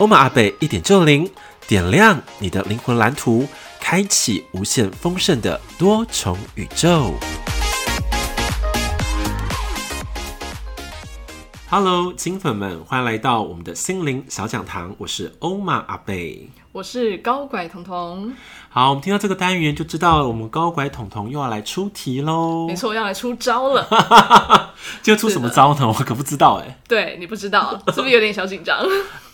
[0.00, 1.30] 欧玛阿贝一点就灵，
[1.68, 3.46] 点亮你的灵魂蓝图，
[3.78, 7.12] 开启无限丰盛的多重宇宙。
[11.72, 14.92] Hello，金粉们，欢迎来到我们的心灵小讲堂。
[14.98, 18.32] 我是欧玛阿贝，我是高拐彤彤。
[18.68, 22.66] 好，我们听到这个单元就知道我们高拐彤彤又要来出题喽。
[22.66, 23.86] 没错，要来出招了。
[25.00, 25.86] 就出什么招呢？
[25.86, 26.80] 我可不知道哎。
[26.88, 28.84] 对，你不知道，是不是有点小紧张？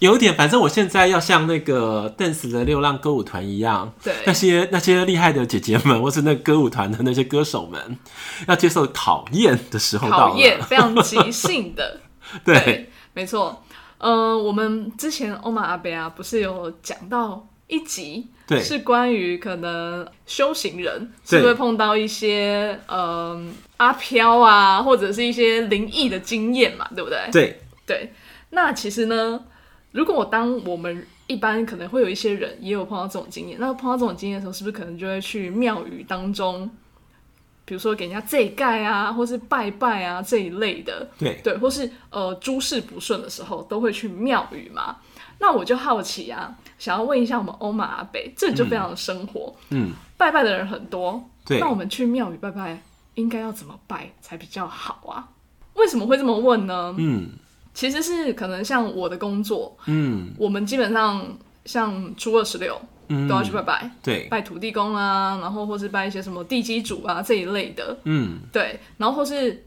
[0.00, 7.98] 有点，反正我现在要像那个 Dance 的流浪歌舞团一样，对那些那些厉害的姐姐们，或是那歌舞团的那些歌手们，
[8.46, 12.00] 要接受考验的时候到了，考验非常即兴的。
[12.45, 13.63] 对，对，没错。
[13.99, 23.43] 呃，我们之前欧玛阿贝啊，不是有讲到一集，对，是关于可能修行人是不会碰到一些呃
[23.79, 27.18] 阿飘啊，或者是一些灵异的经验嘛，对不对？
[27.33, 28.13] 对对。
[28.51, 29.43] 那其实呢，
[29.93, 36.71] 如果我当我们一般可能会有一些人也有碰到这种经验，那碰到这种经验的时候，是不是可能就会去庙宇当中？
[37.66, 44.96] 比如说给人家祭盖啊，或是拜拜啊这一类的，对对，或是呃诸事不顺的时候，都会去庙宇嘛。
[45.38, 52.80] 那我就好奇啊，想要问一下我们欧玛阿北，这里就非常的生活，嗯，拜拜的人很多，对，那我们去庙宇拜拜，
[53.16, 55.28] 应该要怎么拜才比较好啊？
[55.74, 56.94] 为什么会这么问呢？
[56.96, 57.30] 嗯，
[57.74, 62.80] 其实是可能像我的工作，嗯，我们基本上像初二十六。
[63.09, 69.65] 都要去拜拜，对，拜土地公啊，然后或是拜一些什么地基主啊这一类的，嗯，对，然后或是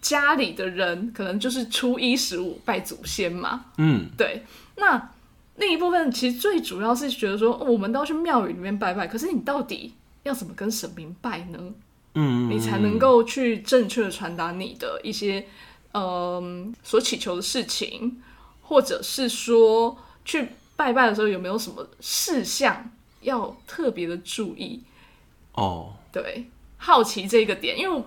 [0.00, 4.42] 家里的人可能就是初一十五拜祖先嘛，嗯，对。
[4.76, 5.10] 那
[5.56, 9.92] 另一部分其实最主要是觉得说，哦，我们都要去庙宇里面拜拜，可是你到底
[10.22, 11.58] 要怎么跟神明拜呢？
[12.14, 15.46] 嗯，你才能够去正确的传达你的一些
[15.92, 18.22] 嗯、呃、所祈求的事情，
[18.62, 20.48] 或者是说去。
[20.76, 22.90] 拜拜的时候有没有什么事项
[23.20, 24.82] 要特别的注意？
[25.52, 28.02] 哦，对，好奇这个点，因为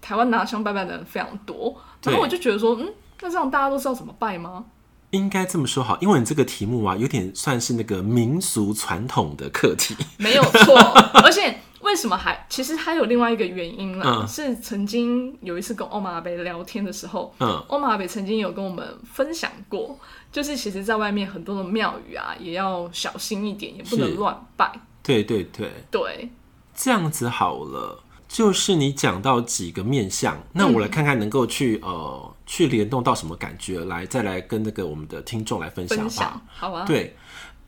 [0.00, 4.64] 台湾拿香拜拜的人非常多，然后我就觉得说，嗯，那这样大家都知道怎么拜吗？
[5.10, 10.76] 应该这么说好，因为你这个题目啊，有点算是那个民俗传统的课题，没有错，
[11.22, 11.58] 而且。
[11.82, 12.46] 为什么还？
[12.48, 19.98] 其实还有另外一个原因啦，嗯、是曾经有一次跟欧玛阿贝聊天的时候，嗯，欧玛阿贝曾经有跟我们分享过，
[20.30, 24.72] 就是其实在外面很多的庙宇啊，也要小心一点，也不能乱拜。
[25.02, 26.30] 对对对对，
[26.74, 36.04] 这样子好了，就是你讲到几个面相，那我来看看能够去、嗯、呃去联动到什么感觉，来再来跟那个我们的听众来分享吧。
[36.04, 37.16] 分享好啊，对。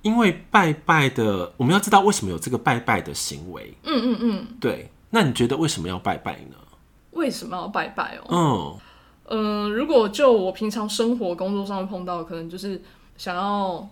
[0.05, 3.73] 因为拜拜的，我们要知道为什么有这个拜拜的行为。
[3.85, 4.91] 嗯嗯嗯，对。
[5.09, 6.57] 那你觉得为什么要拜拜呢？
[7.13, 8.79] 为什么要拜拜哦？
[9.31, 12.83] 嗯嗯，如果就我平常生活工作上碰到，可能就是
[13.17, 13.89] 想要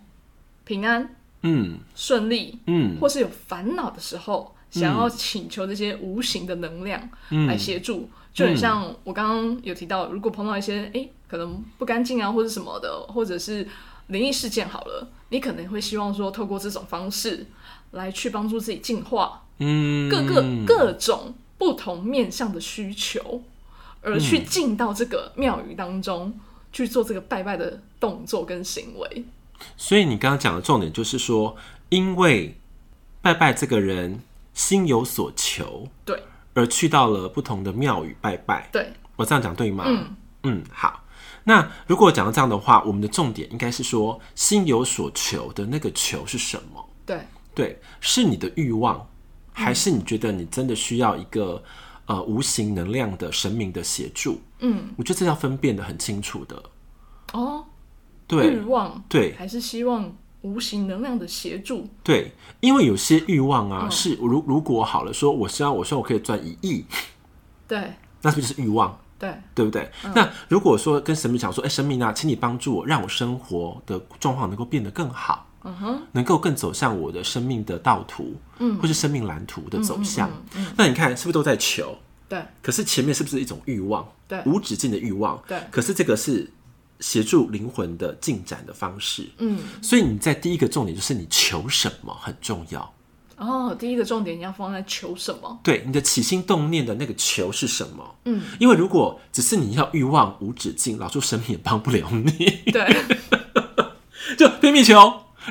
[0.64, 7.08] 平安，嗯，顺利，嗯，或是有烦恼的时候，想要请求这些无形的能量
[7.48, 8.00] 来协助。
[8.00, 13.66] 嗯、就很像我刚刚有提到，如果碰到一些哎可能不干净啊，或者什么的，或者是。
[14.12, 17.46] 灵异事件好了，你可能会希望说，透过这种方式
[17.90, 23.42] 来去帮助自己进化，嗯，各个各种不同面向的需求，
[24.02, 26.38] 而去进到这个庙宇当中
[26.72, 29.24] 去做这个拜拜的动作跟行为。
[29.76, 31.56] 所以你刚刚讲的重点就是说，
[31.88, 32.56] 因为
[33.20, 34.20] 拜拜这个人
[34.52, 36.22] 心有所求，对，
[36.54, 38.68] 而去到了不同的庙宇拜拜。
[38.72, 39.84] 对，我这样讲对吗？
[39.86, 41.01] 嗯嗯，好。
[41.44, 46.88] 那如果讲到这样的话，我们的重点应该是说，心有所求的那个求是什么？
[47.04, 47.20] 对
[47.54, 49.06] 对，是你的欲望，
[49.52, 51.62] 还是你觉得你真的需要一个
[52.06, 54.40] 呃无形能量的神明的协助？
[54.60, 56.62] 嗯，我觉得这要分辨的很清楚的。
[57.32, 57.64] 哦，
[58.26, 61.88] 对，欲望对，还是希望无形能量的协助？
[62.04, 62.30] 对，
[62.60, 66.84] 因为有些欲望啊，是如如果好了，说我希望我希望我可以赚一亿，
[67.66, 68.96] 对，那是不是欲望？
[69.22, 69.88] 对，对不对？
[70.02, 80.28] 嗯、那如果说跟神明讲说，哎，神明啊，请你帮助我，让我生活的状况能够变得更好，嗯哼，能够更走向我的生命的道途，嗯，或是生命蓝图的走向。
[80.76, 81.96] 那你看是不是都在求？
[82.28, 82.42] 对。
[82.60, 84.04] 可是前面是不是一种欲望？
[84.26, 85.40] 对，无止境的欲望。
[85.46, 85.56] 对。
[85.70, 86.50] 可是这个是
[86.98, 89.30] 协助灵魂的进展的方式。
[89.38, 92.92] 嗯，所以你在第一个重点就是你求什么很重要。
[93.46, 95.58] 哦，第一个重点你要放在求什么？
[95.62, 98.14] 对，你的起心动念的那个求是什么？
[98.24, 102.30] 嗯，因为如果只是你要欲望无止境，老师神明也帮不了你。
[102.72, 102.96] 对，
[104.38, 104.94] 就拼命求，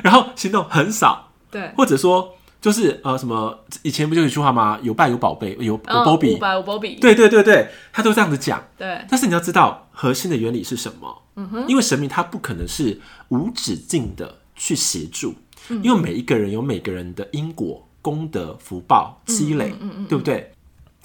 [0.02, 1.30] 然后行动很少。
[1.50, 2.34] 对，或者说。
[2.62, 4.78] 就是呃，什么以前不就有一句话吗？
[4.82, 6.94] 有拜有宝贝，有有保庇，有拜有保庇。
[6.94, 8.64] 对对对对，他都这样子讲。
[8.78, 11.22] 对，但是你要知道核心的原理是什么？
[11.34, 13.00] 嗯哼，因为神明他不可能是
[13.30, 15.34] 无止境的去协助，
[15.68, 20.52] 嗯，因为每一个人有每个人的因果、功德、福报积累，嗯嗯，对不对？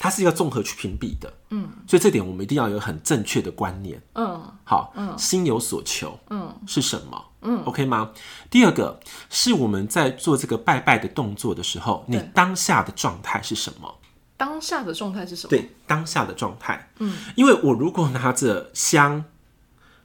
[0.00, 7.24] 它是一个综合去评比的，嗯，所以这点我们一定要有很正确的观念，嗯，好，嗯，心有所求，嗯，是什么？
[7.42, 8.12] 嗯，OK 吗？
[8.48, 13.92] 第二个是我们在做这个拜拜的动作的时候，你当下的状态是什么？
[14.36, 15.50] 当下的状态是什么？
[15.50, 19.24] 对，当下的状态，嗯，因为我如果拿着香。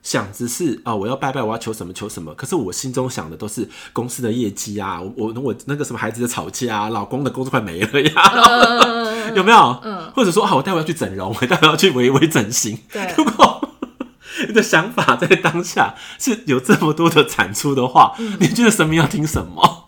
[0.04, 2.36] 想只是啊、哦，我要拜拜，我要求什么求什么。
[2.36, 9.80] 可是我心中想的都是公司的业绩啊，我我那个什么孩子的吵架啊，老公的工作快没了呀，嗯、有没有？
[9.82, 12.78] 嗯，或者说啊，我待会要去整容，我待会要去微微整形。
[12.92, 13.70] 对，如果
[14.46, 19.88] 你的想法在当下是有这么多的产出的话，嗯、你觉得神明要听什么？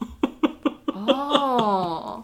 [0.94, 2.24] 哦，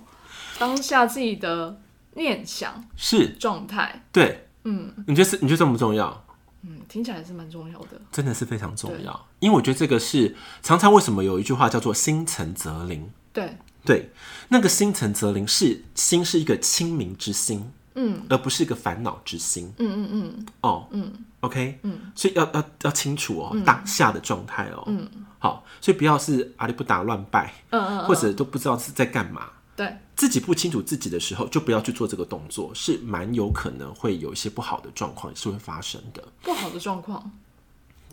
[0.58, 1.78] 当下自己的
[2.14, 5.40] 念想是状态，对，嗯，你觉得是？
[5.42, 6.24] 你觉得重不重要？
[6.64, 9.28] 嗯，听起来是蛮重要的，真的是非常重要。
[9.40, 13.10] 因为我觉得这个是常常为什么有一句话叫做“心诚则灵”。
[13.34, 13.58] 对。
[13.84, 14.12] 对，
[14.50, 19.74] 那个“心诚则灵”是心是一个清明之心，嗯，而不是一个烦恼之心。
[19.80, 20.46] 嗯嗯嗯。
[20.62, 25.10] 哦，嗯，OK，嗯，所以要要要清楚哦，当下的状态哦，嗯，
[25.40, 29.50] 好，所以不要是阿里不打乱拜，嗯嗯，或者都不知道是在干嘛。
[29.76, 36.24] 对，自己不清楚自己的时候，就不要去做这个动作，是蛮有可能会有一些不好的状况是会发生的。
[36.42, 37.32] 不好的状况，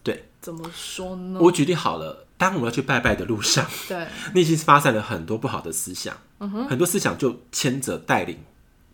[0.02, 1.40] 对，怎么说呢？
[1.42, 8.38] 我举例好了，当我们要去拜拜的路上，对， 你已经发散了很多不好的思想，嗯哼，很多思想就牵着带领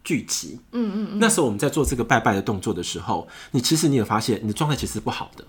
[0.03, 1.19] 聚集，嗯嗯嗯。
[1.19, 5.45] 那时候我们在做这个拜拜的动作的时候，你其实你有发现你的状态其实是不好的，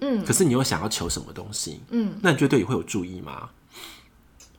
[0.00, 3.48] 嗯，可是你又想要求什么东西，嗯，那你觉得对你会有注意吗？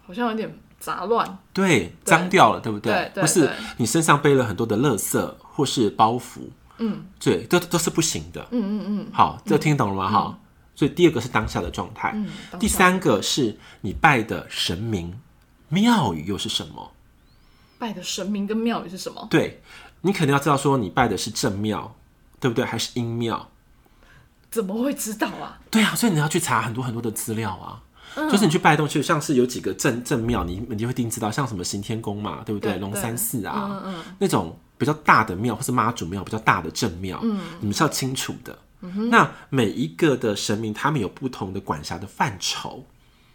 [0.08, 0.58] 好像有点。
[0.80, 2.94] 杂乱，对，脏掉了，对不对？
[2.94, 6.42] 对，对，或是你身上背了很多的垃圾或是包袱，
[6.78, 9.08] 嗯，对，都都是不行的，嗯嗯嗯。
[9.12, 10.10] 好，这听懂了吗？
[10.10, 10.40] 哈，
[10.76, 12.16] 所以第二个是当下的状态，
[12.60, 15.20] 第三个是你拜的神明
[15.70, 16.92] 庙宇又是什么？
[17.80, 19.28] 拜的神明跟庙宇是什么？
[19.30, 19.62] 对，
[20.02, 21.96] 你肯定要知道说你拜的是正庙，
[22.40, 22.64] 对不对？
[22.64, 23.50] 还是阴庙？
[24.50, 25.60] 怎么会知道啊？
[25.70, 27.82] 对啊，所以你要去查很多很多的资料啊。
[28.32, 32.78] 就是你去拜东西，像是有几个正正庙，你你就会一定知道，像什么行天宫嘛，对不对？
[32.80, 38.58] 龙山寺啊，嗯嗯，那种比较大的庙，或是妈祖庙比较大的正庙，嗯，你们是要清楚的。
[38.82, 42.86] 嗯，那每一个的神明，他们有不同的管辖的范畴，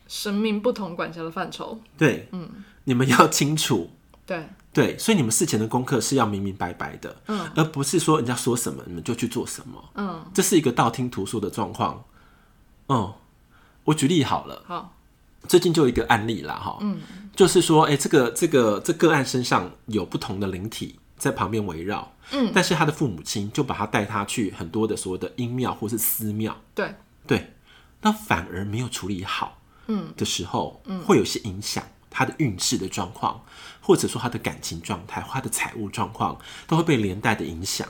[0.08, 2.48] 神明不同管辖的范畴，对，嗯，
[2.84, 3.90] 你们要清楚，
[4.26, 4.48] 对。
[4.72, 12.02] 对，所以你们事前的功课是要明明白白的，嗯，而不是说人家说什么你们就去做什么，嗯，这是一个道听途说的状况，
[12.88, 13.12] 嗯。
[13.84, 14.96] 我举例好了，好，
[15.48, 17.00] 最近就有一个案例啦，哈，嗯，
[17.34, 26.94] 就是说，哎、欸，这个这个这个案身上有不同的灵体在旁边围绕，嗯，但是他的父母亲就把他带他去很多的所谓的阴庙或是寺庙，对。
[27.24, 27.52] 对，
[28.00, 30.12] 那反而没有处理好，嗯。
[30.16, 33.44] 的时候，嗯，会有些影响他的运势的状况，
[33.80, 36.36] 或者说他的感情状态、他的财务状况
[36.66, 37.88] 都会被连带的影响，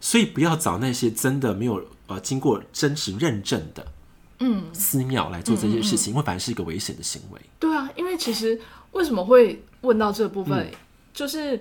[0.00, 3.86] 所以不要找那些真的没有呃经过真实认证的。
[4.40, 7.40] 嗯，寺庙来做这件事情，会反而是一个危险的行为。
[7.58, 8.60] 对啊，因为其实
[8.92, 10.72] 为什么会问到这部分，嗯、
[11.12, 11.60] 就是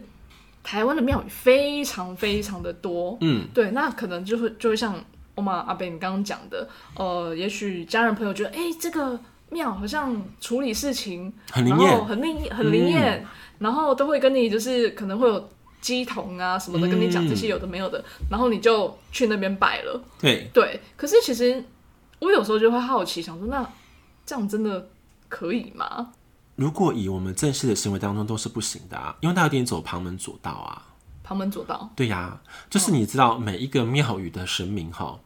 [0.64, 3.18] 台湾的庙宇非常非常的多。
[3.22, 5.04] 嗯，对，那可能就会就会像
[5.34, 9.20] 欧玛阿贝你刚刚讲的，呃，也许家人朋友觉得，哎、欸，这个
[9.50, 13.26] 庙好像处理事情很灵验，很灵很灵验，
[13.58, 15.50] 然后都会跟你就是可能会有
[15.82, 20.00] 乩童啊什么的跟你讲这些有的没有的，嗯、然后你就去那边拜了。
[20.20, 21.64] 对对，可是其实。
[22.20, 23.68] 我有时候就会好奇，想说那
[24.26, 24.90] 这样真的
[25.30, 26.14] 可以吗？
[26.56, 30.82] 如果以我们正式的行为当中都是不行的啊，因为他有点走旁门左道啊。
[31.24, 31.90] 旁门左道？
[31.96, 35.20] 对呀、啊，就是你知道每一个庙宇的神明哈，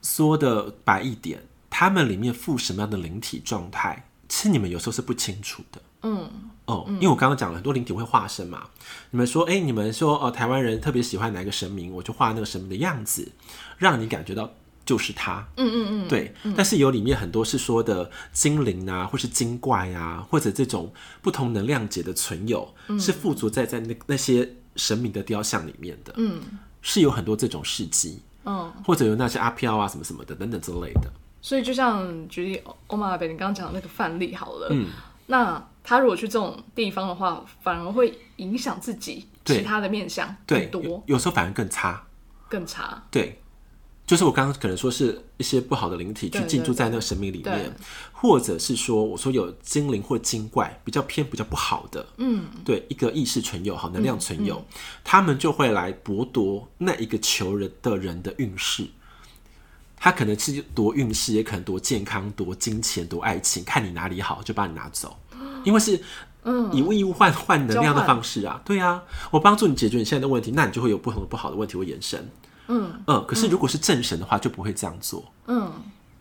[0.00, 5.82] 说的白一点，他们里面附什么样的灵体状态，其实你们有时候是不清楚的。
[6.04, 6.30] 嗯
[6.64, 8.68] 哦，因为我刚刚讲了很多灵体会化身嘛，
[9.10, 13.32] 你们说哎，你们说哦，台湾人特别喜欢哪个神明，我就画那个神明的样子，
[13.76, 14.48] 让你感觉到。
[14.84, 26.40] 就是他，嗯嗯嗯，对，嗯、但是有里面很多是说的精灵啊，或是精怪啊，或者这种不同能量节的存有，嗯、是附着在在那那些神明的雕像里面的，嗯，
[26.80, 31.10] 是有很多这种事迹，嗯，或者有那些阿飘啊什么什么的等等之类的。
[31.40, 34.88] 所以就像举例欧玛贝你刚刚讲的那个范例好了，嗯，
[35.26, 42.04] 那他如果去这种地方的话，反而会影响自己其他的面相更多，有，有时候反而更差，
[42.48, 43.38] 更差，对。
[44.12, 47.74] 就是我刚刚可能说是一些不好的灵体去进驻在那个神明里面，
[48.12, 54.62] 或者是说我说有精灵或精怪比较偏比较不好的，嗯，对，一个意识存有、好能量存有，
[55.02, 58.86] 他们就会来剥夺那一个求人的人的运势。
[59.96, 65.16] 他可能是夺运势，也可能夺健康、夺金钱、夺爱情，看你哪里好就把你拿走，
[65.64, 65.98] 因为是
[66.42, 66.70] 嗯。
[66.70, 72.30] 以物易物换换能量的方式啊，对啊，我帮助你解决你现在的问题，那你就会有不同的不好的问题会延伸。
[72.68, 75.32] 嗯嗯，可是如果是正神的话，就不会这样做。
[75.46, 75.72] 嗯，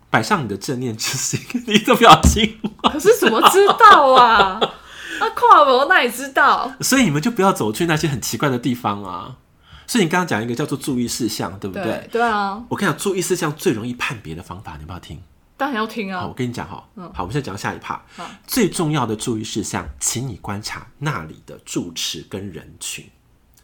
[0.10, 2.60] 摆上你的正念之心， 你的表情。
[2.84, 4.60] 可是怎么知道啊？
[5.20, 6.74] 那跨博那也知道。
[6.82, 9.38] 所以你们就不要走去那些很奇怪的地方啊。
[9.86, 11.84] 所以你刚刚讲一个叫做注意事项，对不对？
[11.84, 12.64] 对，对啊。
[12.70, 15.22] 我跟你讲，注意事项最容易判别的方法，你要不要听？
[15.58, 16.22] 当然要听啊。
[16.22, 16.84] 好，我跟你讲哈。
[16.96, 17.04] 嗯。
[17.14, 18.02] 好，我们现在讲下一趴。
[18.48, 23.06] 最重要的注意事项，请你观察那里的住持跟人群、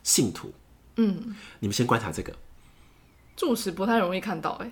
[0.03, 0.53] 信徒。
[0.98, 1.36] 嗯。
[1.60, 2.34] 你们先观察这个。
[3.38, 4.72] 住持不太容易看到哎、欸，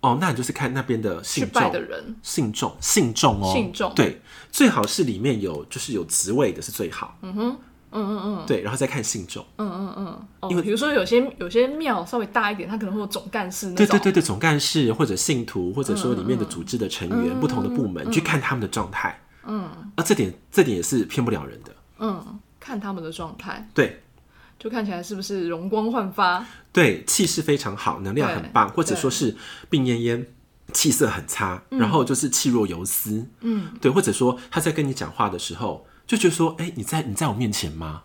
[0.00, 3.94] 哦，那你就是看那边的信众的人，信众信众哦，信众。
[3.94, 4.20] 对，
[4.50, 7.58] 最好是里面有就是有职位的是最好，嗯哼，
[7.92, 10.06] 嗯嗯嗯，对，然后再看信众，嗯嗯嗯，
[10.40, 24.02] 哦、因为比如说有些有些庙稍微大一点，它可能会有总干事，对对对对，总干事或者信徒或者说里面的组织的成员，不同的部门、嗯、去看他们的状态，嗯，啊，这点这点也是骗不了人的，嗯，看他们的状态，对。
[24.58, 26.44] 就看起来是不是容光焕发？
[26.72, 29.36] 对，气势非常好，能量很棒，或者说是
[29.68, 30.26] 病恹恹，
[30.72, 33.28] 气色很差，然后就是气若游丝。
[33.40, 38.02] 嗯，对，或者说他在跟你讲话的时候，就觉得说，哎、欸，你在你在我面前吗？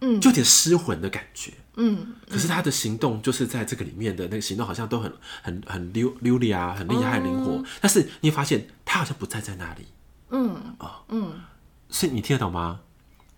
[0.00, 1.52] 嗯，就有点失魂的感觉。
[1.76, 5.12] 嗯，可是他的行动就是在这个里面的那个行动，好像都很
[5.42, 7.52] 很很溜溜利啊，很厉害、灵活。
[7.52, 9.86] 嗯、但是你发现他好像不在在那里。
[10.30, 11.40] 嗯啊，嗯，
[11.88, 12.80] 所以你听得懂吗？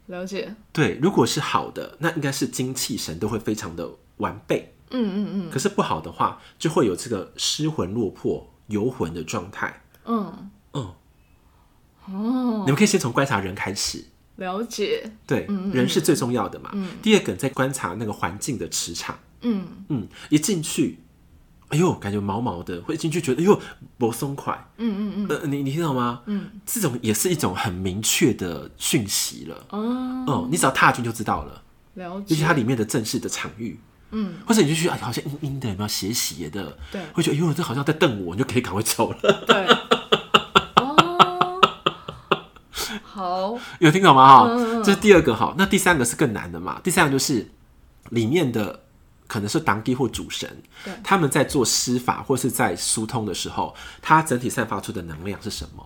[0.06, 4.74] 了解，对，如果是好的，那应该是精气神都会非常的完备。
[4.90, 5.50] 嗯嗯嗯。
[5.50, 9.82] 可是不好的话，就会有这个失魂落魄、游魂的状态。
[10.04, 10.94] 嗯嗯。
[12.06, 12.62] 哦。
[12.64, 14.04] 你们可以先从观察人开始。
[14.36, 15.10] 了解。
[15.26, 16.70] 对，人是最重要的嘛。
[16.74, 16.90] 嗯。
[17.02, 19.18] 第二个，在观察那个环境的磁场。
[19.40, 20.06] 嗯嗯。
[20.30, 20.98] 一进去。
[21.68, 23.60] 哎呦，感觉毛毛的，会进去觉得哎呦，
[23.98, 24.68] 不松快。
[24.76, 25.26] 嗯嗯嗯。
[25.28, 26.22] 呃，你你听到吗？
[26.26, 29.66] 嗯，这种也是一种很明确的讯息了。
[29.70, 30.24] 哦。
[30.28, 31.62] 哦，你只要踏进就知道了。
[31.94, 32.26] 了解。
[32.28, 33.80] 尤其它里面的正式的场域。
[34.12, 34.34] 嗯。
[34.46, 36.78] 或者你就去，哎，好像阴阴的，有没有斜斜的？
[36.92, 37.02] 对。
[37.12, 39.18] 会觉得哎呦，这好像在瞪我，你就可以赶快走了。
[39.44, 39.66] 对。
[40.80, 41.60] 哦。
[43.02, 43.58] 好。
[43.80, 44.44] 有听懂吗？
[44.44, 45.52] 哈，这是第二个哈。
[45.58, 46.80] 那第三个是更难的嘛？
[46.84, 47.50] 第三个就是
[48.10, 48.84] 里面的。
[49.26, 50.62] 可能是当地或主神，
[51.02, 55.84] 他们在做施法或是在疏通的时候，它整体散发出的能量是什么？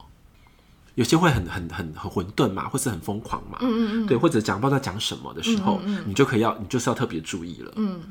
[0.96, 8.02] 有些会很很很很混沌嘛，或是很疯狂嘛，嗯嗯嗯，对，或者讲不知道讲什么的时候，嗯嗯嗯，你就可以要，你就是要特别注意了，嗯，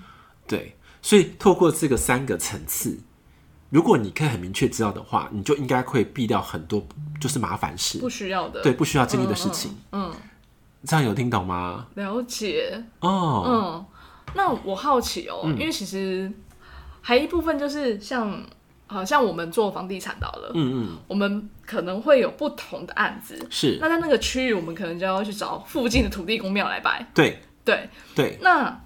[0.48, 2.98] 对，所以透过这个三个层次，
[3.70, 6.84] 如果你可以很明确知道的话，你就应该会避掉很多
[7.20, 10.16] 就是麻烦事，不需要的，对，不需要经历的事情，嗯，嗯，
[10.86, 11.86] 这样有听懂吗？
[11.96, 13.86] 了解，哦，嗯。
[14.36, 16.32] 那我好奇哦、因为其实
[17.02, 18.44] 还有一部分就是像，
[18.88, 23.78] 好像我们做房地产到了，嗯嗯，我们可能会有不同的案子，是。
[23.82, 27.08] 那在那个区域，我们可能就要去找附近的土地公庙来拜。
[27.14, 28.38] 对对对。
[28.42, 28.82] 那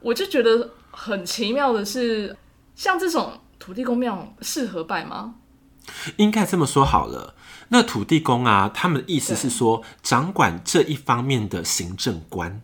[0.00, 2.36] 我就觉得很奇妙的是，
[2.74, 5.34] 像这种土地公庙适合拜吗？
[6.16, 7.34] 应该这么说好了，
[7.68, 12.60] 那土地公啊，他们的意思是说，掌管这一方面的行政官。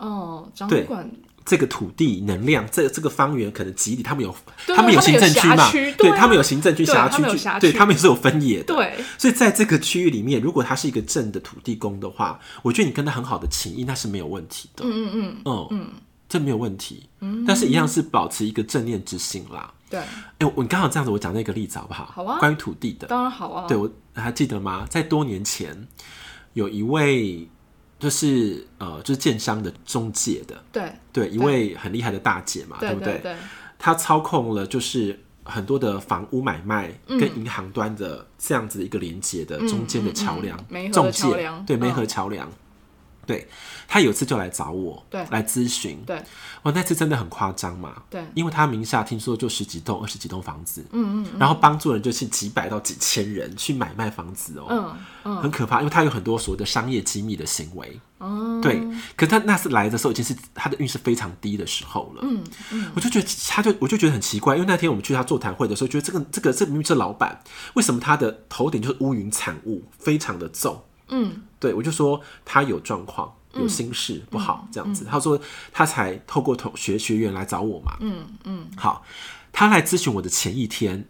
[0.00, 1.08] 哦，掌管
[1.44, 4.34] 这个土地能量，这这个方圆可能几里，他们有，
[4.66, 5.70] 他们有行政区嘛？
[5.96, 7.18] 对，他们有行政区辖区，
[7.60, 8.74] 对，他们也是有分野的。
[8.74, 14.84] 对，所以在这个区域里面，如果他是一个正的土地公的话，我觉得你跟他很好的情谊，那是没有问题的。
[14.84, 15.88] 嗯嗯嗯嗯，
[16.28, 17.08] 这没有问题。
[17.20, 19.72] 嗯，但是一样是保持一个正念之心啦。
[19.88, 19.98] 对，
[20.38, 22.10] 哎，我刚好这样子，我讲那个例子好不好？
[22.14, 23.66] 好啊，关于土地的，当然好啊。
[23.66, 24.86] 对，我还记得吗？
[24.88, 25.88] 在多年前，
[26.52, 27.48] 有一位。
[28.00, 33.18] 就是呃，就是建商的中介的，对对，一位很厉害的大姐嘛，对不对？
[33.18, 33.36] 对，
[33.78, 40.56] 她操控了就是很多的房屋买卖跟银行端的这样子一个连接的中间的桥梁，
[40.90, 41.22] 中介，
[41.66, 42.50] 对，梅河桥梁。
[43.26, 43.46] 对，
[43.86, 46.16] 他有一次就来找我，对，来咨询，对，
[46.62, 58.82] 哇，那次真的很夸张嘛，对，因为他名下听说就十几栋、二十几栋房子，嗯嗯，然后帮助人就是几百到几千人去买卖房子哦，嗯嗯，很可怕，因为他有很多所谓的商业机密的行为，哦，对，
[59.16, 67.40] 可他那次来的时候已经是他的运势非常低的时候了，嗯嗯，我就觉得他就我就觉得很奇怪，因为那天我们去他座谈会的时候，觉得这个这个这明明是老板，
[67.74, 73.34] 为什么他的头顶就是乌云惨雾，非常的重，嗯，对我就说他有状况。
[73.54, 75.04] 有心事不好，这样子。
[75.04, 75.36] 他说
[75.72, 77.96] 他才透过同学学员来找我嘛。
[77.98, 78.70] 嗯嗯。
[78.76, 79.04] 好，
[79.50, 81.04] 他来咨询我的前一天，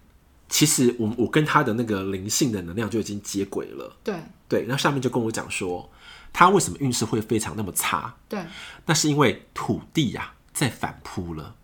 [0.49, 3.95] 其实我我跟他的那个灵性的能量就已经接轨了。
[4.02, 4.14] 对
[4.49, 4.62] 对。
[4.62, 5.90] 然后上面就跟我讲说，
[6.33, 8.14] 他为什么运势会非常那么差？
[8.26, 8.42] 对。
[8.87, 11.54] 那是因为土地呀在反扑了。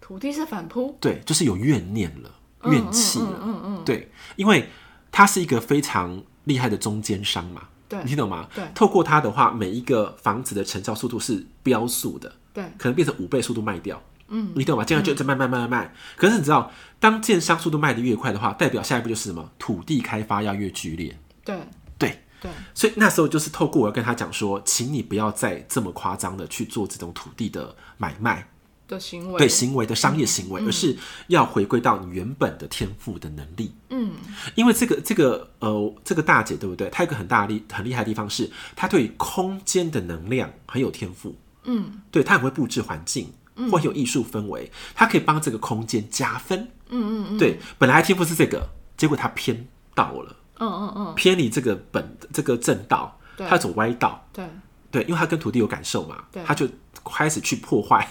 [0.00, 0.98] 土地是反扑？
[1.00, 3.38] 对，就是有怨念了，怨气了。
[3.40, 3.84] 嗯嗯。
[3.84, 4.68] 对，因为
[5.12, 7.62] 他是一个非常厉害的中间商嘛。
[7.88, 8.48] 对你听懂吗？
[8.54, 14.02] 对，透过它的话，每一个房子的成交速度是飙速的，对，可能变成五倍速度卖掉。
[14.28, 14.82] 嗯，你懂吗？
[14.82, 15.94] 这样就在卖卖卖卖卖。
[16.16, 19.50] 可是你知道，当建商速度卖的越快的话，代表下一步就是什么？
[19.58, 21.14] 土地开发要越剧烈。
[21.44, 21.54] 对，
[21.98, 22.50] 对，对。
[22.72, 28.48] 所以那时候就是透过我要跟他讲说，请你不要再这么夸张的去做这种土地的买卖。
[28.92, 30.96] 的行为对行为的商业行为，嗯、而是
[31.28, 33.74] 要回归到你原本的天赋的能力。
[33.88, 34.12] 嗯，
[34.54, 36.88] 因为这个这个呃这个大姐对不对？
[36.90, 41.34] 她有个很大力很厉害的地方是，她对空间的能量很有天赋。
[41.64, 43.32] 嗯，对，她很会布置环境，
[43.70, 46.68] 或有艺术氛围，她可以帮这个空间加分。
[46.90, 50.36] 嗯嗯嗯，对，本来天赋是这个，结果她偏到了。
[50.58, 54.24] 嗯嗯嗯，偏离这个本这个正道，她走歪道。
[54.32, 54.44] 对
[54.90, 56.68] 对，因为她跟土地有感受嘛，她就
[57.04, 58.08] 开始去破坏。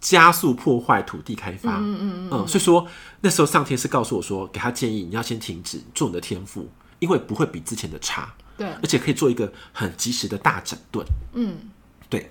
[0.00, 2.86] 加速破坏土地开发，嗯嗯嗯，嗯，所以说
[3.20, 11.56] 那时候上天是告诉我说，给他建议你要先停止做你的天赋，因为不会比之前的差，对，而且可以做一个很及时的大整顿，嗯，
[12.08, 12.30] 对，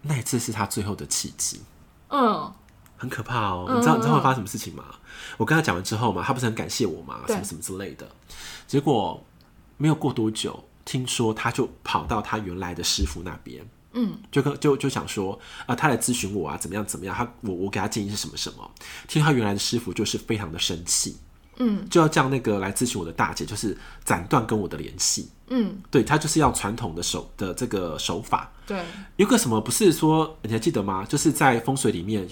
[0.00, 1.60] 那一次是他最后的契机，
[2.08, 2.50] 嗯，
[2.96, 4.84] 很可怕哦，你知道你知道会发生什么事情吗？
[5.36, 8.08] 我跟他讲完之后嘛，他不是很感谢我嘛，什么什么之类的，
[8.66, 9.22] 结果
[9.76, 13.62] 没有过多久，听说他就跑到他原来的师傅那边。
[13.96, 17.14] 嗯，就跟就就想说啊、呃，他来咨询我啊，怎么样怎么样？
[17.14, 18.70] 他我我给他建议是什么什么？
[19.06, 21.16] 听他原来的师傅就是非常的生气，
[21.58, 28.84] 嗯，就要叫那个来咨询我的大姐，就是斩断跟我的联系，嗯，对他就是要传统的手的这个手法，对，
[29.16, 31.06] 有个什么不是说你还记得吗？
[31.08, 32.28] 就是在风水里面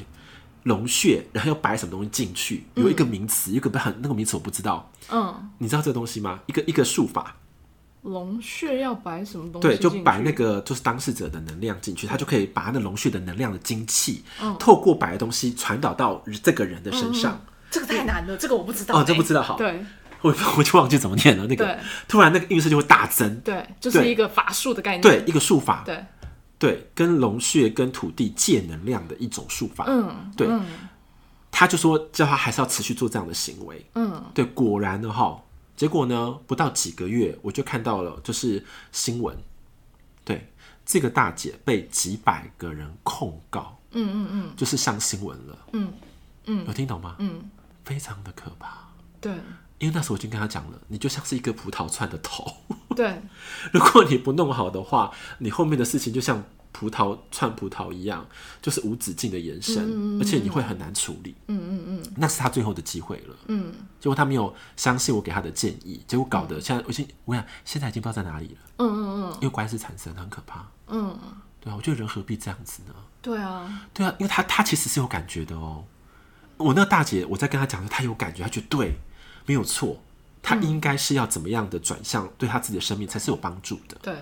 [0.65, 6.41] 龙穴，然后要摆什么东西进去，有一个名词，一个不很那个名词我不知道，嗯，你知道这个东西吗？
[6.47, 7.37] 一个一个术法。
[8.03, 9.69] 龙穴要摆什么东西？
[9.69, 14.25] 对，就摆那个就是当事者的能量进去，他就可以把那龙穴的能量的精气，
[14.59, 17.41] 透过摆的东西传导到这个人的身上。
[17.71, 18.99] 这个太难了，这个我不知道。
[18.99, 19.57] 哦，这不知道好。
[19.57, 19.85] 对，
[20.21, 21.47] 我 我就忘记怎么念了。
[21.47, 23.41] 那个突然那个运势就会大增。
[23.41, 25.01] 对，就是一个法术的概念。
[25.01, 25.83] 对，一个术法。
[25.87, 26.05] 对，
[26.59, 29.85] 对，跟龙穴跟土地借能量的一种术法。
[29.87, 30.49] 嗯，对。
[31.51, 33.87] 他就说叫他还是要持续做这样的行为。
[33.95, 35.41] 嗯，对，果然的哈。
[35.83, 36.39] 结果呢？
[36.47, 39.37] 不到几个月，我就看到了，就是新闻，
[40.25, 40.49] 对，
[40.87, 45.93] 这个大姐被几百个人控告，嗯嗯嗯，就是上新闻了，嗯
[46.47, 47.17] 嗯，有听懂吗？
[47.19, 47.51] 嗯，
[47.85, 49.33] 非常的可怕，对，
[49.79, 52.47] 因为那时候我已经跟他讲了，你就像是一个葡萄串的头，
[52.95, 53.21] 对，
[53.75, 56.45] 如果你不弄好的话，你后面的事情就像。
[56.73, 58.27] 葡萄串葡萄一样，
[58.61, 61.35] 就是无止境的延伸，嗯嗯嗯，而且你会很难处理。
[61.47, 63.37] 嗯嗯嗯，那是他最后的机会了。
[63.47, 68.61] 嗯，结果他没有相信我给他的建议，结果搞得现在我已经，我想现在已经不知道在哪里了。
[68.79, 70.67] 嗯嗯嗯，因为官司产生很可怕。
[70.89, 71.19] 嗯，
[71.61, 72.95] 对啊，我觉得人何必这样子呢？
[73.21, 75.85] 对啊，对啊，因为他他其实是有感觉的哦。
[76.57, 78.95] 我那个大姐，我在跟她讲说，她有感觉，她觉得对，
[79.47, 80.01] 没有错，
[80.43, 83.97] 她应该是要怎么样的转向，对她自己的生命才是有帮助的。
[84.01, 84.15] 对。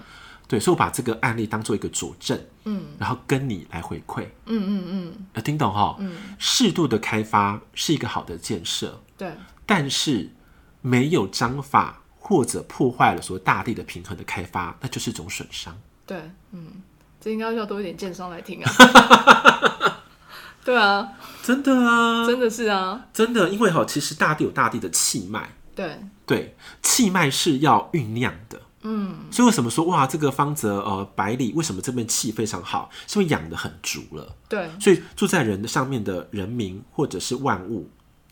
[0.50, 5.94] 对，所以我把这个案例当做一个佐证，嗯，然后跟你来回馈，嗯嗯嗯，有听懂哈？
[6.00, 9.32] 嗯，适度的开发是一个好的建设，对，
[9.64, 10.28] 但是
[10.80, 15.78] 没有章法或者破坏了所谓大地的平衡的开发，那就是一种损伤。
[16.04, 16.18] 对，
[16.50, 16.82] 嗯，
[17.20, 20.02] 这应该要多一点建商来听啊。
[20.64, 21.12] 对啊，
[21.44, 28.60] 真的啊，真的是啊，真的，因为哈，其实大地有大地的气脉，对对，气脉是要酝酿的。
[28.82, 32.88] 嗯，所以为什么说哇，这个方泽呃百里为什么这边气非常好？
[33.06, 34.34] 是因为养的很足了。
[34.48, 37.90] 对，所以住在人的上面的人民或者是万物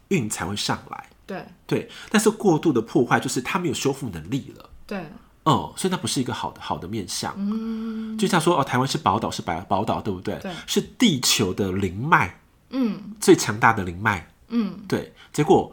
[0.09, 1.11] 运才会上来。
[1.27, 4.71] 对对，但是过度的破坏就是他没有修复能力了。
[4.87, 4.99] 对，
[5.43, 7.35] 哦、嗯，所以那不是一个好的好的面相。
[7.37, 10.39] 嗯，就像说哦，台湾是宝岛，是宝宝岛，对不对？
[10.41, 15.13] 对，是地球的灵脉，嗯，最强大的灵脉，嗯，对。
[15.31, 15.71] 结果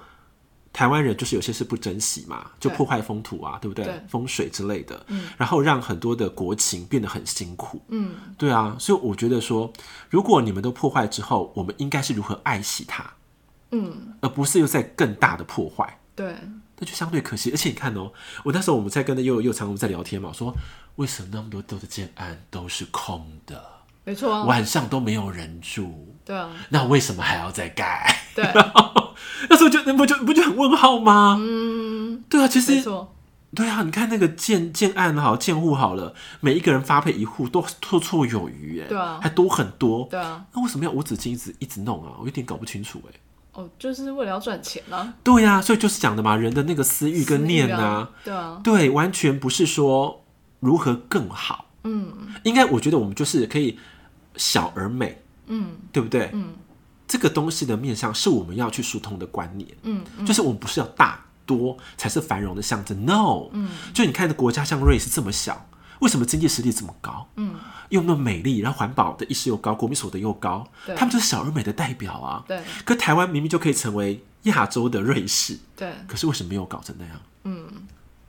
[0.76, 3.86] 台湾人就是有些是不珍惜嘛，就破坏风土啊，对，对不对？
[3.86, 4.04] 对。
[4.10, 9.72] 风水之类的，嗯，然后让很多的国情变得很辛苦，嗯，对啊，所以我觉得说，
[10.10, 13.10] 如果你们都破坏之后，我们应该是如何爱惜它，
[13.72, 16.36] 嗯，而不是又在更大的破坏，对，
[16.78, 17.52] 那就相对可惜。
[17.52, 18.12] 而且你看哦，
[18.44, 20.54] 我那时候我们在跟那又又常我们在聊天嘛，说
[20.98, 23.64] 为什么那么多都的建案都是空的，
[24.04, 24.34] 没错。
[24.34, 28.14] 啊，晚上都没有人住，对啊，那为什么还要再盖？
[28.36, 28.44] 对，
[29.50, 31.38] 那时候就那不就不就很问号吗？
[31.40, 32.84] 嗯，对啊，其实，
[33.54, 39.20] 对啊，你看那个建建案好建户好了，每一个人发配一户都绰绰有余，哎，对啊。
[39.22, 42.12] 还多很多，对啊，那为什么要无止境一直一直弄啊？
[42.20, 43.16] 我有点搞不清楚，哎，
[43.54, 50.22] 哦，就是为了要赚钱啊，对呀、啊，所以就是讲的嘛，人的那个私欲跟念啊，啊对啊，对，完全不是说
[50.60, 52.12] 如何更好，嗯，
[52.44, 53.80] 应该我觉得我们就是可以
[54.36, 56.30] 小而美，嗯，对不对？
[56.34, 56.50] 嗯，
[57.08, 60.26] 这个东西的面向是我们要去疏通的观念，嗯，嗯。
[60.26, 67.28] 就是我们不是要大多才是繁荣的象征，no，嗯，就你看的国家像瑞士这么小，为什么经济实力这么高？
[67.36, 67.56] 嗯，
[67.90, 72.44] 又那么美丽，然后环保的意识又高，国民所得又高，他们就是小而美的代表啊。
[72.48, 72.62] 对。
[72.84, 77.22] 可台湾明明就可以成为亚洲的瑞士，对，可是为什么没有搞成那样？
[77.44, 77.68] 嗯，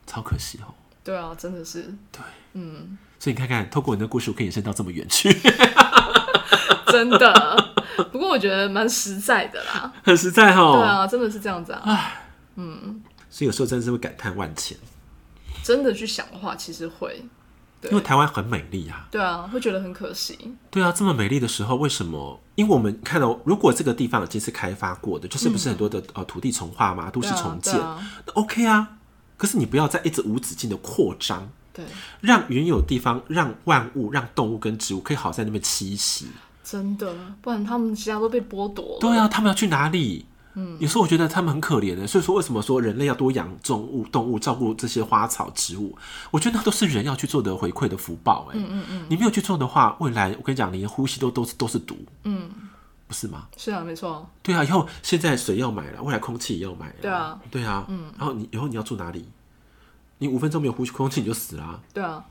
[0.05, 0.73] 超可惜哦。
[1.03, 2.21] 对啊，真的是，对，
[2.53, 5.35] 嗯，所以你看看，透过你的故事，我可以延伸到这么远去，
[6.91, 7.73] 真的。
[8.11, 10.73] 不过我觉得蛮实在的啦，很实在哈。
[10.73, 12.13] 对啊，真的是这样子啊。
[12.55, 14.75] 嗯所以有时候真的是会感叹万千，
[15.61, 17.23] 真的去想的话，其实会，
[17.83, 19.07] 因为台湾很美丽啊。
[19.11, 20.55] 对啊，会觉得很可惜。
[20.71, 22.41] 对啊，这么美丽的时候，为什么？
[22.55, 27.75] 因为我们看到，如果这个地方已经是开发过的，就是不是很多的、呃土地重化嘛，都市重建，
[28.25, 28.87] 那 OK 啊。
[29.35, 31.85] 可是你不要再一直无止境的扩张，对，
[32.21, 36.29] 让原有地方、让万物、让动物跟植物可以好在那边栖息。
[36.69, 38.97] 真的，不然他们其他都被剥夺了。
[38.99, 40.25] 对啊，他们要去哪里？
[40.55, 42.05] 嗯，有时候我觉得他们很可怜的。
[42.05, 45.95] 所以说，为什么说人类要多养动物、动物，照顾这些花草植物？
[46.31, 48.49] 我觉得那都是人要去做的回馈的福报。
[48.51, 51.95] 哎，嗯嗯嗯，你没有去做的话，未来我跟你讲，你的呼吸都都是都是毒。
[52.23, 52.49] 嗯，
[53.07, 53.47] 不是吗？
[53.55, 54.27] 是啊，没错。
[54.43, 56.95] 对啊，以后现在水要买了，未来空气也要买了。
[57.01, 58.11] 对啊，对啊，嗯。
[58.17, 59.25] 然后你以后你要住哪里？
[60.17, 61.79] 你五分钟没有呼吸空气，你就死了啊。
[61.93, 62.25] 对啊，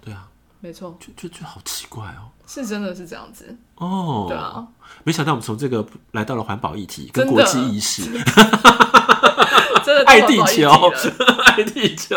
[0.00, 0.28] 对啊，
[0.62, 2.30] 没错，就就就好奇怪哦。
[2.46, 3.56] 是真的是这样子。
[3.76, 4.64] 哦，对啊，
[5.02, 8.02] 没想到我们从这个来到了环保议题跟国际意识，
[9.84, 10.70] 真的爱地球
[11.46, 12.16] 爱地球，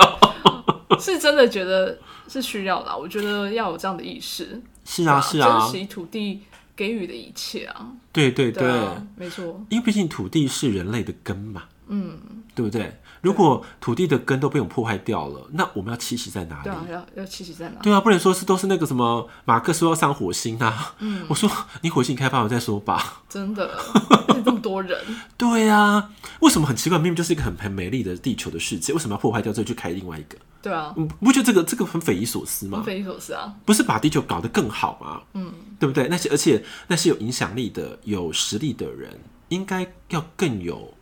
[1.01, 2.95] 是真的觉得是需要啦。
[2.95, 4.62] 我觉得要有这样的意识。
[4.84, 6.43] 是啊是啊珍，惜土地
[6.75, 7.88] 给予的一切啊。
[8.12, 9.43] 对对对，啊，没错。
[9.69, 12.19] 因为毕竟土地是人类的根嘛，嗯，
[12.53, 12.99] 对不对？
[13.25, 16.65] 如果土地的根都被我们破坏掉了，那我们要栖息在哪里？
[16.65, 16.85] 对啊，
[17.15, 17.79] 要要栖息在哪？
[17.81, 20.93] 对啊，不能说是都是那个什么马克说要上火星啊。
[20.99, 21.49] 嗯，我说
[21.81, 23.23] 你火星开发完再说吧。
[23.27, 23.67] 真的，
[24.45, 24.95] 这么多人。
[25.38, 26.11] 对啊，
[26.41, 26.99] 为什么很奇怪？
[26.99, 30.38] 明明就是一个很很美丽的地球的世界，为什么要破坏掉这去开另外一个？
[30.61, 32.83] 对啊，嗯，不觉得这个这个很匪夷所思吗？
[32.85, 33.51] 匪夷所思啊。
[33.65, 35.21] 不是把地球搞得更好吗？
[35.33, 36.07] 嗯，对不对？
[36.09, 40.93] 那些而且那些有影响力的、有实力的人，应该要更有。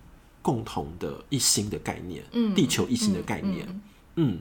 [0.44, 3.82] 共同的一心的概念，嗯，地球一心的概念，嗯，
[4.36, 4.40] 嗯，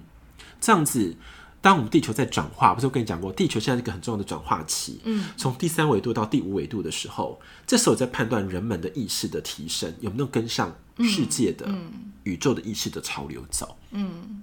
[0.61, 1.17] 这样子，
[1.63, 14.43] 当我们地球在转化，不是我跟你讲过，地球现在是一个很重要的转化期，嗯，从第三维度到第五维度的时候，这时候在判断人们的意识的提升有没有跟上世界的、嗯嗯、宇宙的意识的潮流走，嗯，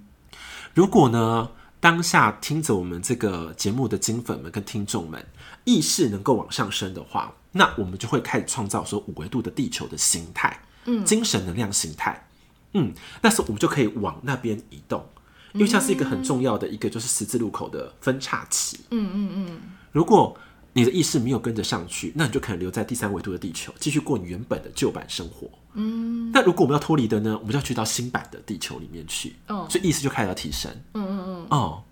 [0.72, 5.24] 如果呢，当下听着我们这个节目的金粉们跟听众们
[5.64, 10.58] 意识能够往上升的话，那我们就会开始创造说五维度的地球的形态。
[11.04, 12.26] 精神能量形态，
[12.74, 15.04] 嗯，那时候我们就可以往那边移动，
[15.52, 19.60] 因为像是一个很重要的一个就是十字路口的分叉期，嗯嗯嗯。
[19.92, 20.36] 如果
[20.72, 26.30] 你的意识没有跟着上去，那你就可能留在第三维度的地球，继续过你原本的旧版生活，嗯。
[26.32, 31.82] 那如果我们要脱离的呢，我们就要去到新版的地球里面去，哦，所以意识就开始要提升，嗯嗯嗯，哦，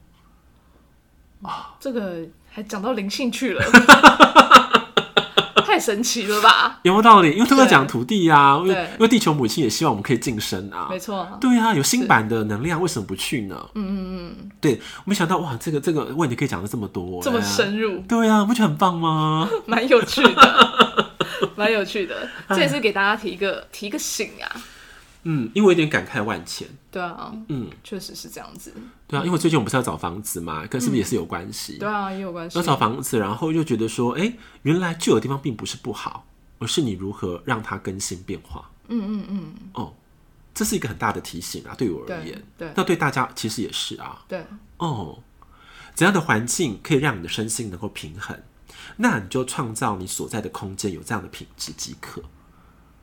[1.43, 3.65] 啊，这个还讲到灵性去了。
[5.79, 6.81] 太神奇了吧？
[6.83, 7.31] 有没有道理？
[7.31, 11.25] 因为都在讲土地呀、啊，因为因为地球母亲也希望我们可以晋升啊，没错。
[11.41, 13.55] 对啊，有新版的能量，为什么不去呢？
[13.77, 14.51] 嗯嗯嗯。
[14.61, 17.99] 对，没想到哇，这个这个问题可以讲的这么多，这么深入。
[18.09, 19.49] 对啊，不觉得很棒吗？
[19.67, 21.11] 蛮有趣的，
[21.55, 22.29] 蛮有趣的。
[22.49, 24.51] 这也是给大家提一个提个醒啊。
[25.31, 26.67] 嗯，因为有点感慨万千。
[26.91, 28.73] 对啊，嗯，确实是这样子。
[29.07, 31.77] 对啊，因为最近我们不是要找房子嘛，跟是不是也是有关系？
[31.77, 32.57] 对啊，也有关系。
[32.57, 36.25] 要找房子，然后又觉得说，哎，原来旧的地方并不是不好，
[36.59, 38.71] 而是你如何让它更新变化。
[38.89, 39.55] 嗯嗯嗯。
[39.75, 39.93] 哦，
[40.55, 42.43] 这是一个很大的提醒啊，对我而言。
[42.57, 42.73] 对。
[42.75, 44.25] 那对大家其实也是啊。
[44.27, 44.43] 对。
[44.79, 45.23] 哦，
[45.95, 48.35] 怎样的环境可以让你的身心能够平衡？
[48.97, 52.23] 那你就创造你所在的空间有这样的品质即可。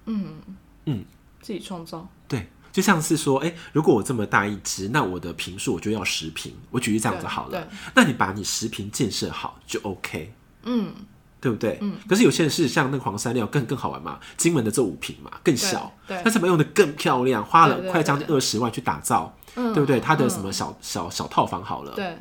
[0.05, 0.41] 嗯
[0.85, 1.05] 嗯。
[1.41, 6.53] 自己创造，对，就像是说，哎、欸，如果我这么大一只，那我的坪数我就要十坪。
[6.71, 10.33] 我举例这样子好了，那你把你十坪建设好就 OK，
[10.63, 10.91] 嗯，
[11.39, 11.77] 对不对？
[11.81, 11.95] 嗯。
[12.07, 19.99] 可是有些人是像那个黄山料更更好玩嘛，金门的这五坪嘛更小，对，但是没用的更漂亮，花了快将近二十万去打造，对，不对？
[19.99, 22.17] 它的什么小小小套房好了，对，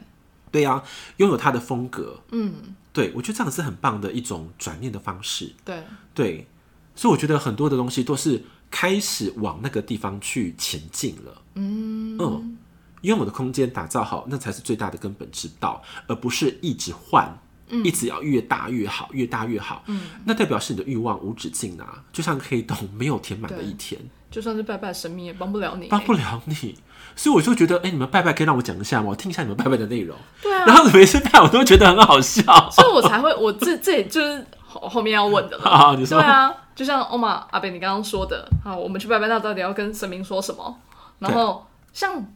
[0.53, 0.85] 对呀、啊，
[1.17, 2.53] 拥有它的风格，嗯，
[2.93, 5.83] 对，我觉得这样是很棒的一种转念的方式，对
[6.15, 6.47] 对，
[6.95, 8.45] 所以我觉得很多的东西都是。
[8.71, 12.17] 开始往那个地方去前进了，嗯。
[12.19, 12.57] 嗯，
[13.01, 17.37] 因为我的空间打造好，那才是最大的根本之道，而不是一直换，
[17.69, 24.01] 嗯，一直要越大越好，越大越好，嗯，那代表是你的欲望无止境啊，就像黑洞没有填满的一天，
[24.31, 26.77] 就算是拜拜神明也帮不了你，帮不了你，
[27.15, 29.09] 所以我就觉得，哎、欸，你们拜拜可以让我讲一下吗？
[29.09, 34.47] 我听一下你们拜拜的内容，对啊，然后每次拜我都觉得很好笑，所以我才会，我这这也就是
[34.81, 35.57] 后后面要问的。
[35.59, 36.55] 了，好，你说，对啊。
[36.75, 40.77] 就像欧玛阿北你刚刚说的，好，我们去拜拜，那到底要跟神明说什么？
[41.21, 42.27] 然后像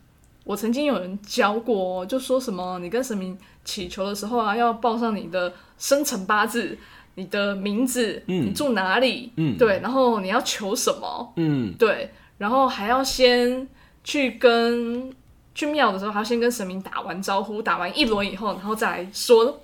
[0.45, 6.79] 我曾经有人教过，就说什么你跟神明祈求的时候啊，要报上你的生辰八字、
[7.17, 13.67] 你的名字、嗯、你住哪里，嗯，对，然后你要求什么，嗯，对，然后还要先
[14.05, 15.13] 去跟
[15.53, 19.63] 去庙的时候，还要先跟神明打完招呼，打完一轮以后，然后再来说，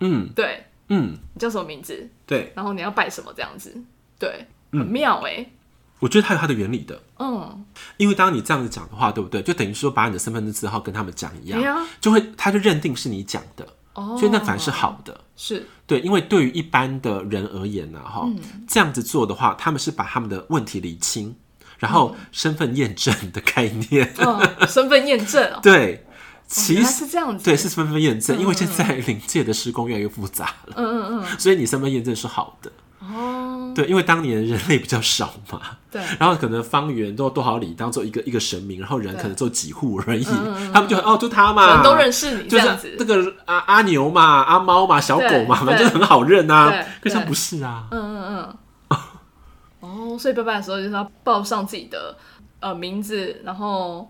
[0.00, 2.08] 嗯，对，嗯，你叫什么名字？
[2.26, 3.74] 对，然后你要拜什么这样子。
[4.18, 5.52] 对，很妙哎、欸，
[6.00, 7.00] 我觉得它有它的原理的。
[7.18, 7.64] 嗯，
[7.96, 9.40] 因为当你这样子讲的话，对不对？
[9.40, 15.18] 就等于说把你的身份证字号跟他们讲一样，啊、就会他就认定是你讲的，哦，所以那反而是好的。
[15.36, 15.66] 是。
[15.86, 18.28] 对，因为对于一般的人而言呢，哈，
[18.68, 21.34] 这样子做的话，他们是把他们的问题理清，
[21.78, 26.06] 然后身份验证的概念，嗯、身份验证、哦， 对，
[26.50, 32.70] 其实、哦、是这样子，对，是身份验证，因为现在临界的施工越来越复杂了，嗯嗯嗯，所以你身份验证是好的。
[32.98, 35.60] 哦，对，因为当年人类比较少嘛，
[35.90, 40.24] 对，然后可能方圆都多少里当做一个一个神明，然后人可能做几户而已，
[40.74, 46.84] 他们就哦，就他嘛，人都认识你，就是这个阿阿牛嘛，阿猫嘛，小狗嘛，反正就很好认啊。
[47.00, 48.56] 可是不是啊，嗯嗯
[48.90, 48.98] 嗯，
[49.80, 52.16] 哦，所以拜拜的时候就是要报上自己的
[52.60, 54.08] 呃名字，然后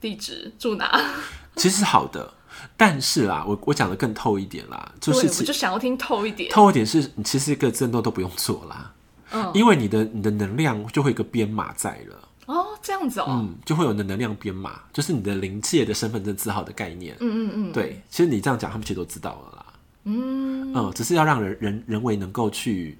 [0.00, 1.00] 地址住哪，
[1.56, 2.32] 其实是好的。
[2.76, 6.50] 但是啦，我我讲的更透一点啦，就是我就想要听透一点。
[6.50, 8.92] 透一点是你其实一个震动都不用做啦，
[9.32, 12.28] 嗯，因为你的你的能量就会有一个编码在了。
[12.46, 17.16] 哦，这样子哦，嗯，就会有你的能量编码，就是你的灵界的身份证字号的概念。
[17.20, 19.66] 嗯嗯嗯，对，其实你这样讲，他们其实都知道了啦。
[20.04, 22.98] 嗯嗯，只是要让人人人为能够去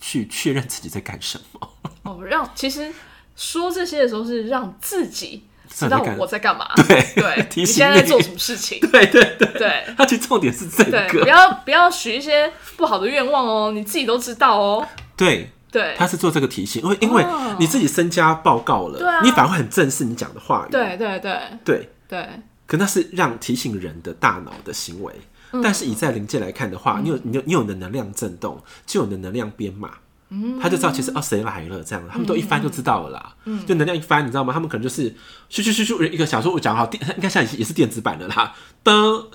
[0.00, 1.68] 去确认自己在干什么。
[2.04, 2.92] 哦，让其实
[3.36, 5.44] 说这些的时候是让自己。
[5.68, 6.68] 知道我在干嘛？
[6.88, 8.78] 对 对， 提醒你现在在做什么事情？
[8.90, 9.46] 对对对。
[9.56, 14.86] 对，他其实重点是这个，不要不要许一些不好的愿望哦，你自己都知道哦。
[15.16, 17.24] 对对，他是做这个提醒，因为因为
[17.58, 20.70] 你自己身家报告了，你反而会很正视你讲的话语。
[20.72, 21.38] 对对对。
[21.64, 21.90] 对。
[22.08, 22.24] 对，
[22.66, 25.12] 可那是让提醒人的大脑的行为，
[25.60, 29.90] 但是以在灵界来看的话，你有你有你有你的能量震动，就有你的能量编码。
[30.60, 33.34] 他就知道其实哦谁来了这样，他们都一翻就知道了啦。
[33.44, 34.52] 嗯，就能量一翻，你知道吗？
[34.52, 35.10] 他们可能就是
[35.50, 38.54] 咻咻咻咻，一个小说我讲好电，应该现在也是电子版的啦。
[38.82, 39.28] 登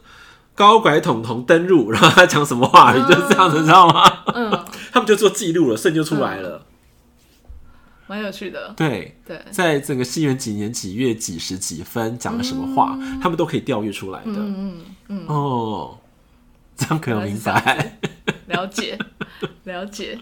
[0.54, 4.24] 高拐筒筒登入，然后他讲什么话语就是这样子，你知道吗？
[4.36, 6.66] 嗯，他们就做记录了，瞬就出来了，
[8.08, 8.74] 蛮有趣的。
[8.76, 9.18] 对。
[9.26, 14.34] 对，在整个西元几年几月几时几分讲了什么话，他们都可以调阅出来的。
[14.36, 15.98] 嗯嗯哦，
[16.76, 17.98] 这样可以明白，
[18.48, 19.00] 了解。
[19.64, 20.20] 了解。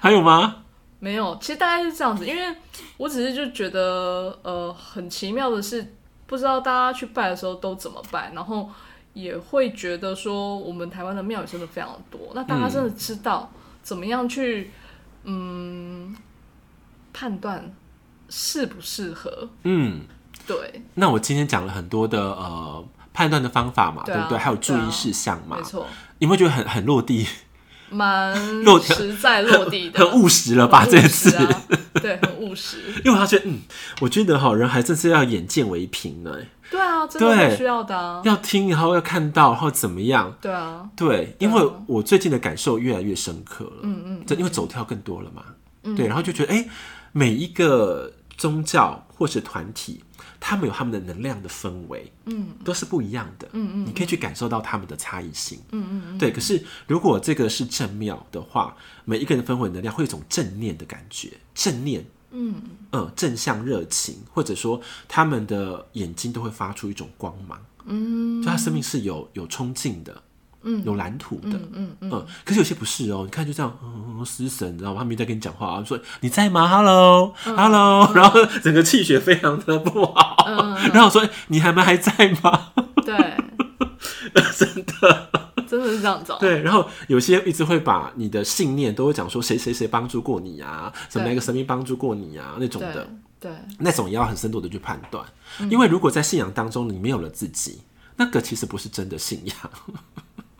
[0.02, 0.56] 还有吗？
[0.98, 2.56] 没有，其实大概是这样子，因为
[2.96, 5.94] 我只是就觉得，呃，很奇妙的是，
[6.26, 8.68] 不知道大家去拜的时候都怎么拜，然后
[9.14, 13.50] 也会觉得说，我们台湾的庙宇真的非常多，那大家真的知道
[13.82, 14.70] 怎么样去，
[15.24, 16.16] 嗯，嗯，
[17.12, 17.74] 判断
[18.28, 19.48] 适不适合？
[19.64, 20.02] 嗯，
[20.46, 20.82] 对。
[20.94, 22.84] 那我今天讲了很多的呃
[23.14, 24.38] 判断的方法嘛，对，啊、对不对？
[24.38, 25.86] 还有注意事项嘛，没错。
[26.18, 27.26] 你会觉得很很落地？
[27.90, 28.34] 蛮
[28.82, 30.86] 实在落地的，很务实了吧？
[30.88, 31.30] 这次
[31.94, 32.78] 对，很务实。
[33.04, 33.58] 因为他觉得，嗯，
[34.00, 36.34] 我觉得哈，人还真是要眼见为凭呢。
[36.70, 38.22] 对啊，真的需要的啊。
[38.24, 40.32] 要听，然后要看到，然后怎么样？
[40.40, 43.80] 对啊，对，因为我最近的感受越来越深刻了。
[43.82, 45.42] 嗯嗯，这因为走跳更多了嘛。
[45.96, 46.64] 对，然后就觉得，哎，
[47.12, 50.02] 每一个宗教或是团体。
[50.40, 56.32] 他们有他们的能量的氛围，嗯，都是不一样的，嗯嗯，你可以去感受到他们的差异性，嗯嗯嗯，对。
[56.32, 58.74] 可是如果这个是正庙的话，
[59.04, 62.54] 每一个人的氛围能量会有一种正念的感觉，正念，嗯
[62.92, 70.22] 嗯，正向热情，或者说他们的眼睛都会发出一种光芒，嗯，就他生命是有有冲劲的，
[70.62, 72.26] 嗯，有蓝图的，嗯嗯嗯，嗯。
[72.44, 75.00] 可是有些不是哦，你看就这样，嗯，失神，你知道吗？
[75.00, 82.12] 他没在跟你讲话啊，说你在吗？Hello，Hello，、嗯、然后整个气血非常的不好，嗯、 然后我说你还们还在
[82.42, 82.72] 吗？
[83.04, 83.14] 对，
[84.56, 85.30] 真的，
[85.68, 86.34] 真的是这样子。
[86.40, 95.24] 对，然后有些一直会把你的信念都会讲说谁谁谁帮助过你啊，什么一个神明帮助过你啊那种的，对，那种也要很深度的去判断，
[95.70, 97.80] 因为如果在信仰当中你没有了自己，
[98.16, 99.56] 那个其实不是真的信仰。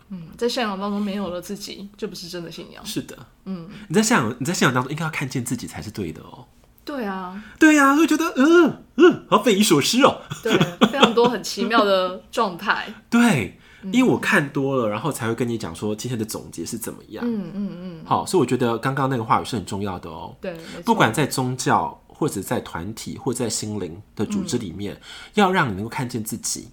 [0.09, 2.85] 嗯，在信仰当中没有了自己，就不是真的信仰。
[2.85, 6.45] 是的，嗯，你在信仰，你在信仰当中应该要看见自己才是对的哦。
[6.91, 10.21] 对啊，对呀、啊，会觉得嗯嗯，好匪夷所思哦。
[10.43, 10.57] 对，
[10.91, 12.93] 非常多很奇妙的 状态。
[13.09, 13.59] 对，
[13.91, 17.23] 因为我看多了，然后才会跟你讲说今天的总结是怎么样。
[17.25, 18.01] 嗯嗯嗯。
[18.05, 20.35] 好，所以我觉得刚刚那个话语是很重要的哦。
[20.41, 25.01] 对，不管在宗教或者在团体或者在心灵的组织里面，嗯、
[25.35, 26.69] 要让你能够看见自己。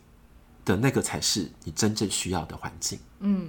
[0.64, 2.98] 的那个才是你真正需要的环境。
[3.20, 3.48] 嗯，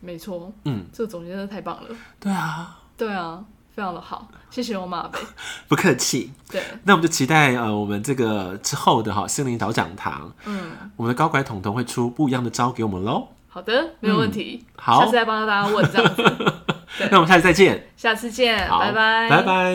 [0.00, 0.52] 没错。
[0.64, 1.88] 嗯，这个总结真的太棒了。
[2.18, 4.28] 对啊，对啊，非常的好。
[4.50, 5.18] 谢谢欧玛 ㄚ 贝。
[5.68, 6.32] 不客气。
[6.50, 13.28] 对，那我们就期待呃，我们这个之后的哈心灵导讲堂，嗯，我们的高拐彤彤会出不一样的招给我们喽。
[13.48, 14.64] 好的，没有问题。
[14.64, 16.22] 嗯、好，下次再帮大家问这样子。
[17.10, 17.88] 那我们下次再见。
[17.96, 19.74] 下次见，拜拜，拜拜。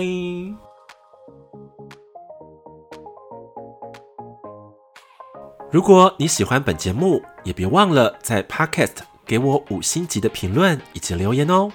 [5.69, 11.71] 如果你喜欢本节目，也别忘了在 Podcast 给我五星级的评论以及留言哦。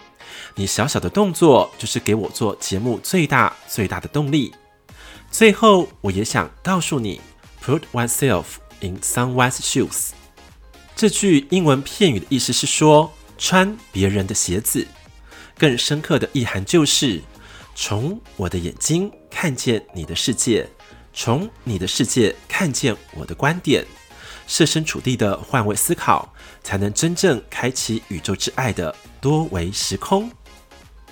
[0.55, 4.53] 你小小的动作就是给我做节目最大最大的动力。
[5.31, 7.21] 最后，我也想告诉你
[7.65, 8.45] ，Put oneself
[8.81, 10.11] in someone's shoes。
[10.95, 14.87] 这句英文片语的意思是说，穿别人的鞋子。
[15.59, 17.23] 更深刻的意涵就是，
[17.75, 20.69] 从我的眼睛看见你的世界。
[21.15, 23.85] 从你的世界看见我的观点，
[24.47, 30.31] 设身处地的换位思考，才能真正开启宇宙之爱的多维时空。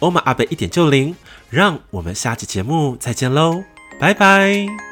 [0.00, 1.14] 欧玛阿贝一点就灵，
[1.48, 3.62] 让我们下期节目再见喽，
[3.98, 4.89] 拜拜。